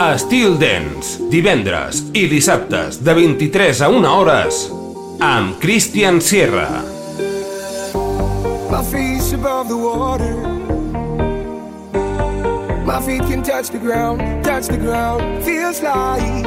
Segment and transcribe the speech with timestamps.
[0.00, 4.60] Estil Dance, divendres i dissabtes de 23 a 1 hores
[5.20, 6.80] amb Christian Sierra.
[8.70, 10.32] My face above the water.
[12.86, 15.44] My feet can touch the ground, touch the ground.
[15.44, 16.46] Feels like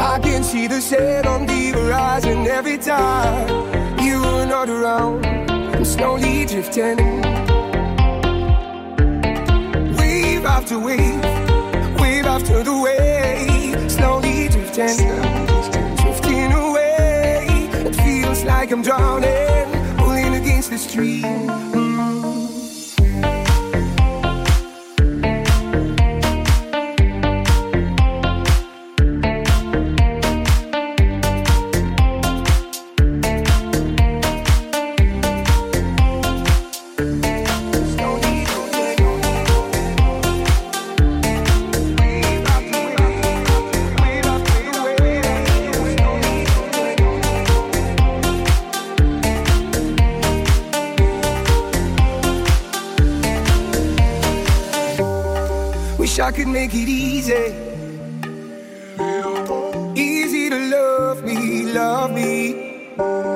[0.00, 3.46] I can see the sand on the horizon Every time.
[4.00, 5.26] You are not around
[5.76, 6.96] I'm slowly drifting.
[9.98, 11.35] Wave after wave
[12.36, 14.98] after the wave, slowly drifting,
[15.96, 17.46] drifting away.
[17.88, 21.55] It feels like I'm drowning, pulling against the stream.
[56.66, 57.54] Make it easy.
[59.94, 62.88] Easy to love me, love me.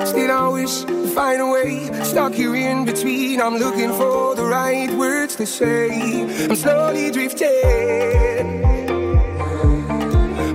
[0.03, 2.03] Still, I wish to find a way.
[2.03, 3.39] Stuck here in between.
[3.39, 6.23] I'm looking for the right words to say.
[6.43, 8.63] I'm slowly drifting.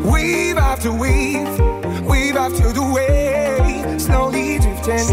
[0.05, 1.59] Wave after wave,
[2.05, 4.03] wave after the wave.
[4.03, 5.09] Slowly drifting,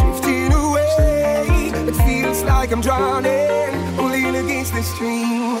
[0.00, 1.70] drifting away.
[1.90, 5.60] It feels like I'm drowning, pulling against the stream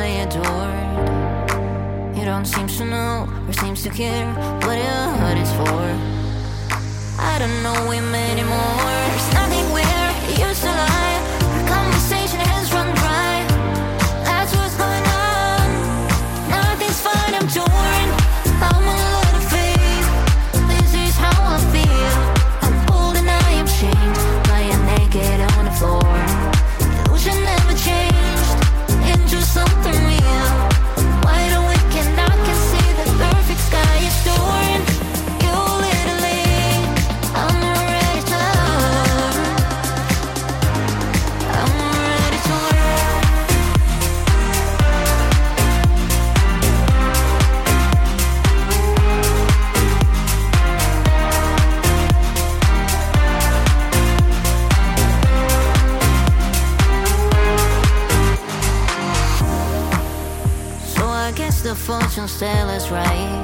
[0.00, 2.16] I adored.
[2.16, 4.32] You don't seem to know or seems to care
[4.64, 5.82] what your heart is for.
[7.20, 8.92] I don't know him anymore.
[9.10, 11.09] There's nothing where he used to lie.
[62.10, 63.38] Tell us right.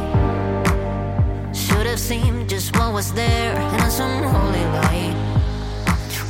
[1.54, 5.16] Should have seen just what was there in some holy light.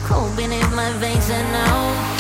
[0.04, 2.15] Cold beneath my veins, and now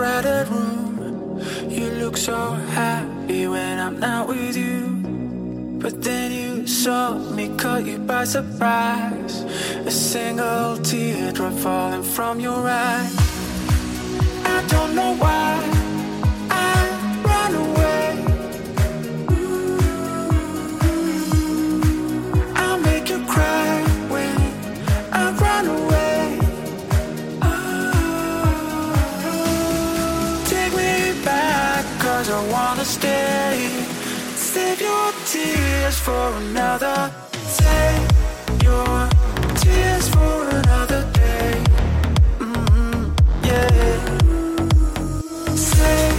[0.00, 1.38] crowded room.
[1.68, 4.78] You look so happy when I'm not with you.
[5.82, 9.34] But then you saw me, caught you by surprise.
[9.90, 13.10] A single teardrop falling from your eye.
[14.56, 15.29] I don't know why.
[33.00, 33.56] stay.
[34.36, 36.98] Save your tears for another
[37.64, 37.94] day.
[38.68, 38.96] Your
[39.62, 41.52] tears for another day.
[42.44, 42.98] Mm-hmm,
[43.48, 43.96] yeah.
[45.54, 46.18] Save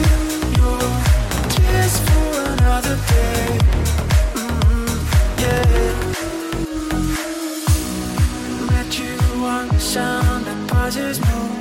[0.59, 0.83] your
[1.53, 3.45] tears for another day.
[4.39, 4.91] Mm-hmm.
[5.43, 5.93] Yeah.
[8.69, 9.17] Met you
[9.55, 11.59] on the sound that buzzes moon.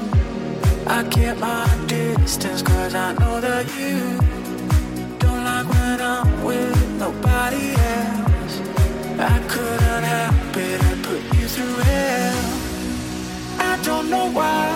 [0.87, 4.00] I kept my distance cause I know that you
[14.11, 14.69] know why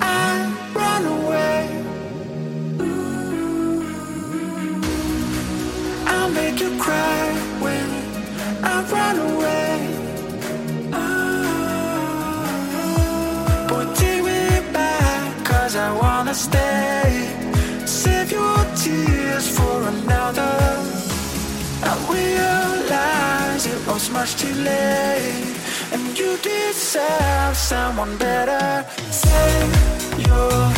[0.00, 0.28] I
[0.72, 1.60] run away.
[6.06, 7.22] I make you cry
[7.64, 7.88] when
[8.62, 9.78] I run away.
[13.68, 17.04] But Put me back, cause I wanna stay.
[17.84, 20.56] Save your tears for another.
[21.90, 25.45] I realize it was much too late
[25.96, 28.84] and you deserve someone better.
[29.10, 29.48] Say
[30.18, 30.75] you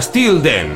[0.00, 0.71] Still then.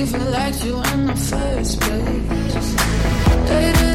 [0.00, 2.74] Even liked you in the first place.
[3.46, 3.89] Dated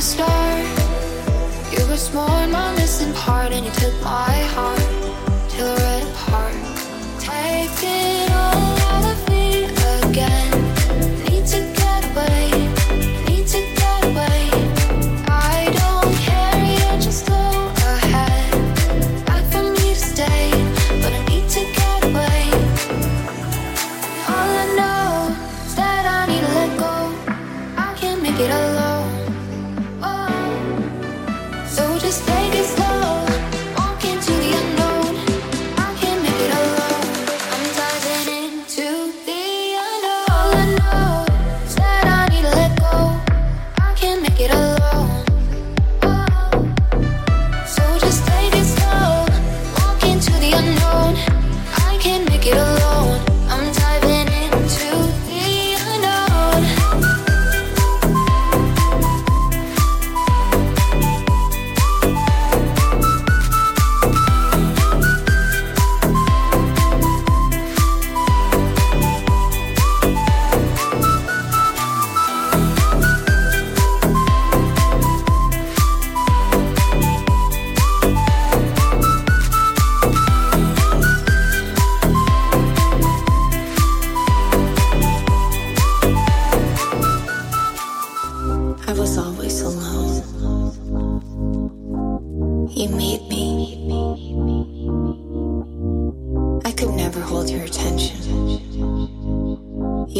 [0.00, 0.58] star.
[1.72, 4.89] You were small and my missing part, and you took my heart.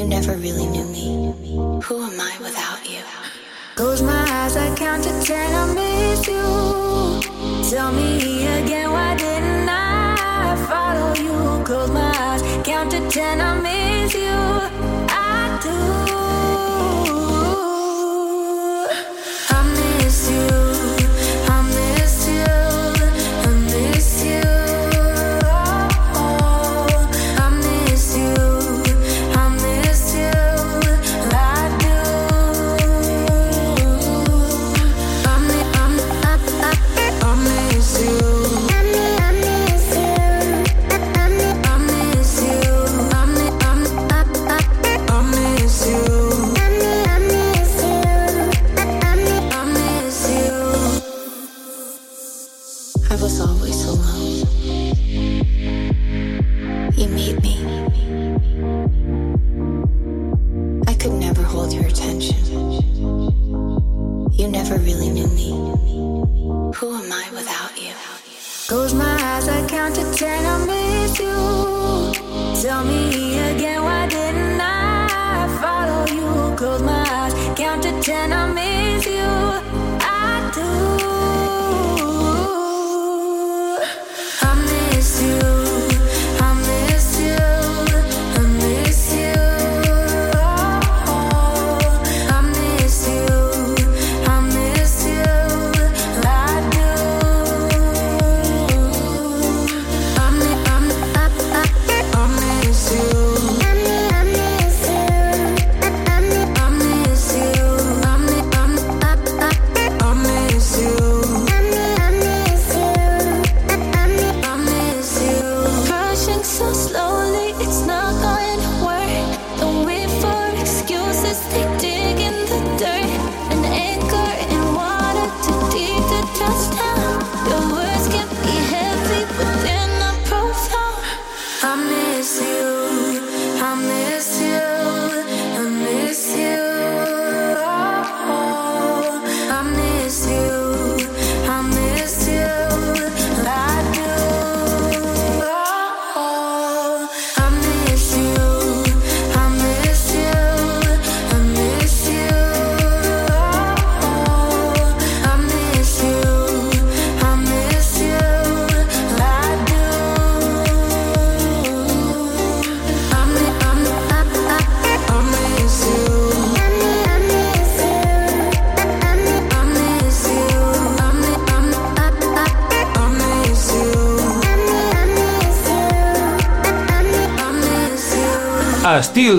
[0.00, 1.34] You never really knew me.
[1.84, 3.02] Who am I without you?
[3.74, 7.68] Close my eyes, I count to ten, I miss you.
[7.68, 11.62] Tell me again, why didn't I follow you?
[11.66, 14.38] Close my eyes, count to ten, I miss you.
[15.10, 16.09] I do.
[69.80, 72.60] Count to ten, I miss you.
[72.60, 73.09] Tell me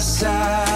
[0.00, 0.69] Side.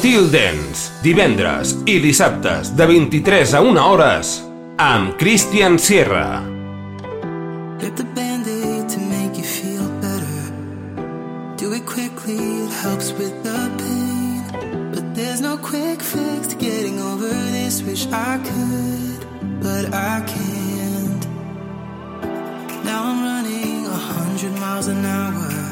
[0.00, 4.30] Steel Dance, divendres i dissabtes de 23 a 1 hores
[4.80, 6.40] amb Christian Sierra.
[7.82, 10.40] Rip the band-aid to make you feel better.
[11.60, 14.40] Do it quickly, it helps with the pain.
[14.94, 17.82] But there's no quick fix to getting over this.
[17.82, 19.20] Wish I could,
[19.60, 21.24] but I can't.
[22.88, 25.70] Now I'm running a hundred miles an hour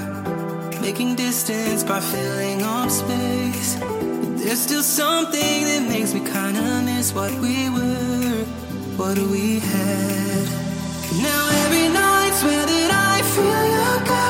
[0.82, 3.76] Making distance by filling up space.
[4.48, 8.46] There's still something that makes me kinda miss what we were,
[8.96, 10.48] what we had.
[11.20, 14.27] Now every night, swear that I feel your girl.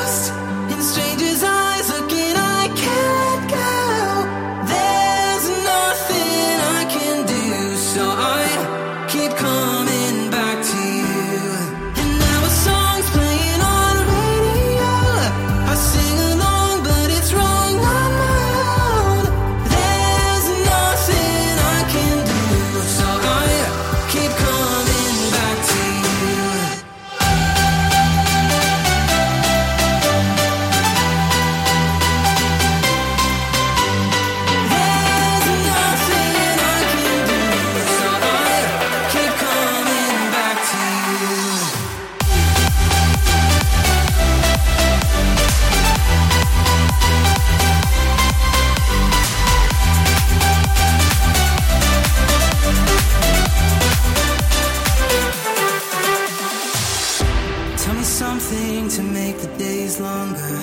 [57.89, 60.57] Tell me something to make the days longer.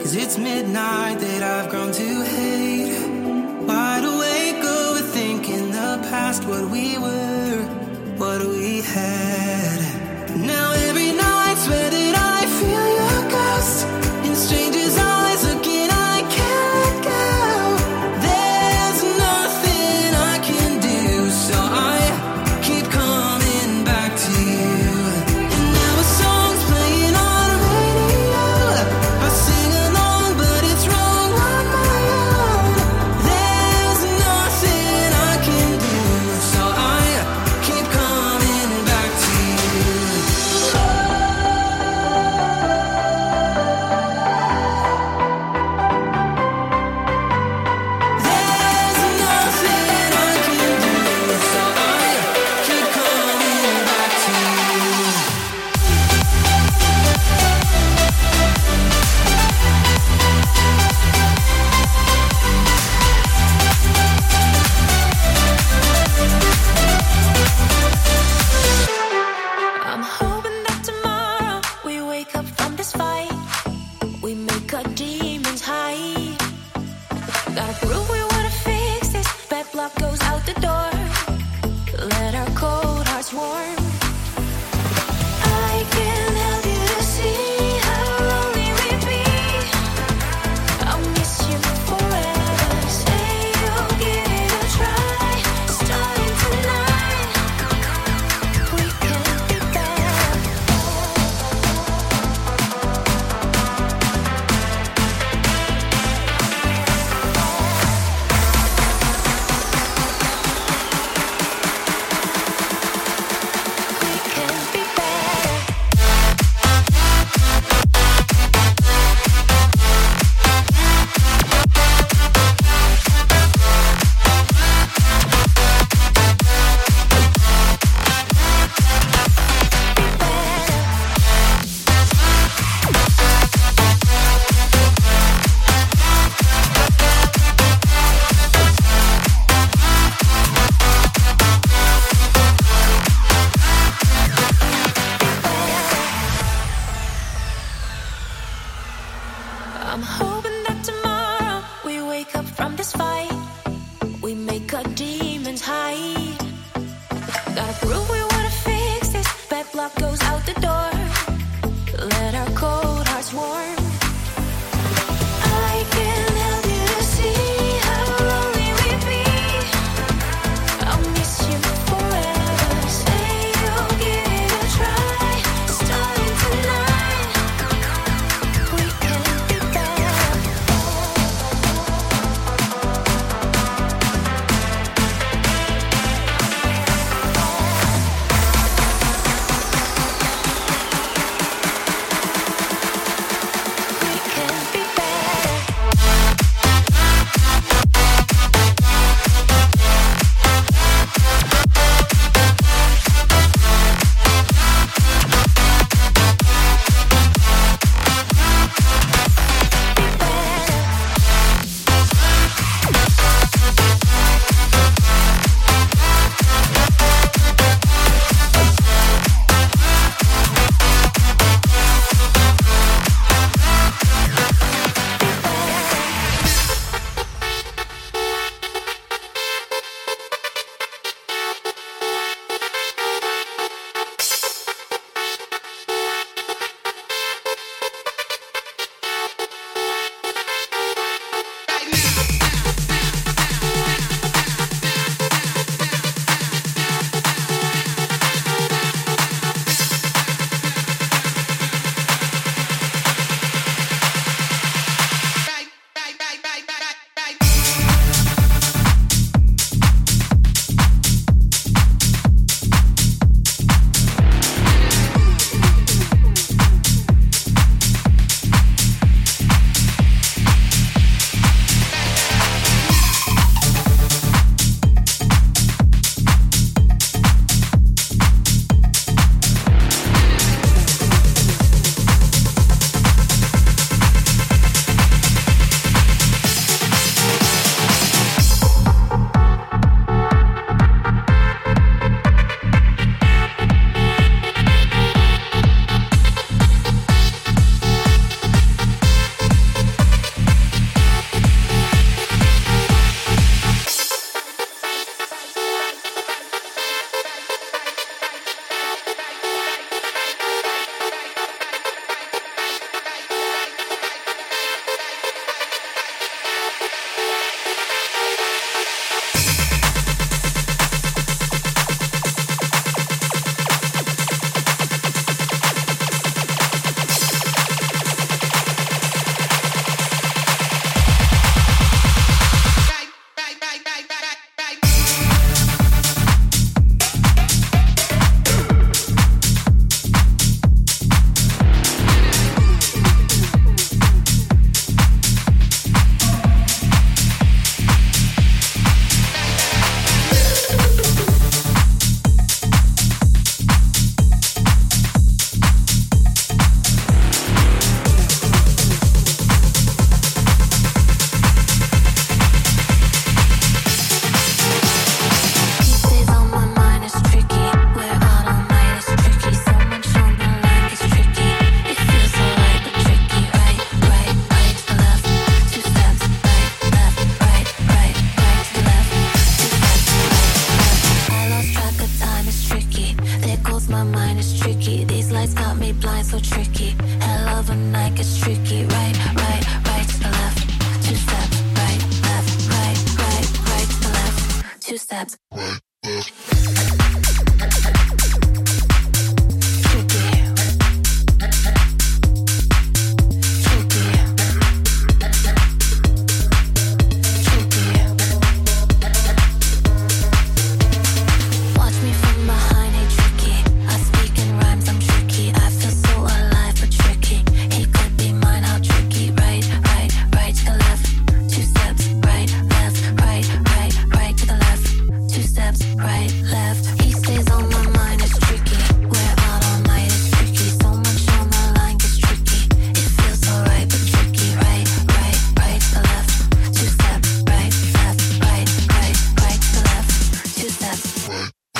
[0.00, 2.98] Cause it's midnight that I've grown to hate.
[3.68, 7.62] Wide awake, overthinking oh, the past, what we were,
[8.16, 9.78] what we had.
[10.36, 10.72] Now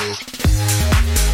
[0.03, 1.32] Valeu.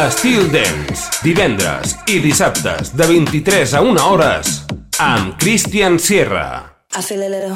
[0.00, 4.56] a Steel Dance, divendres i dissabtes de 23 a 1 hores
[4.96, 6.46] amb Christian Sierra.
[6.96, 7.52] I feel a little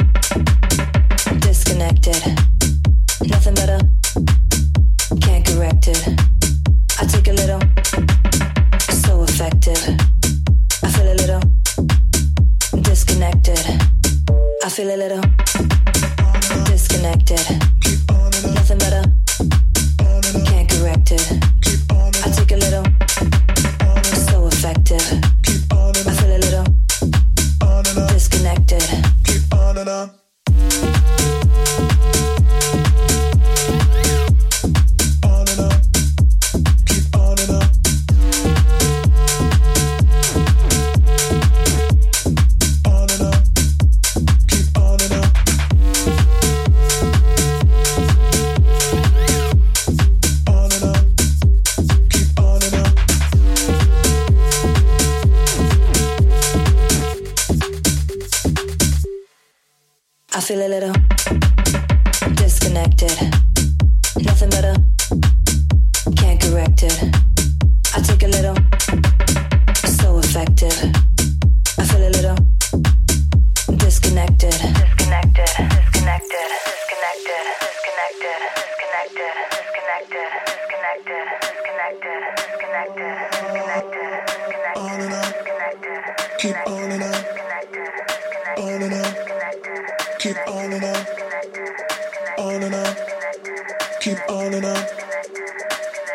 [1.41, 2.44] disconnected.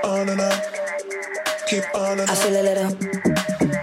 [0.04, 0.52] On and on.
[1.68, 2.86] Keep on and I feel a little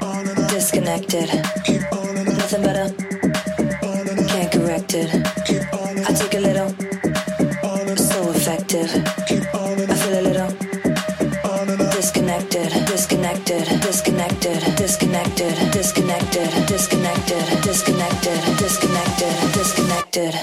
[0.02, 0.46] On and on.
[0.48, 1.28] disconnected.
[1.64, 2.36] Keep on and on.
[2.38, 2.86] Nothing better,
[3.86, 4.26] On and on.
[4.28, 5.08] can't correct it.
[5.46, 6.70] Keep on and I take a little,
[7.70, 8.90] on and so effective.
[9.28, 10.50] keep on and I feel a little
[11.50, 11.90] on and on.
[11.90, 20.34] disconnected, disconnected, disconnected, disconnected, disconnected, disconnected, disconnected, disconnected, disconnected.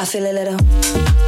[0.00, 1.27] I feel a little.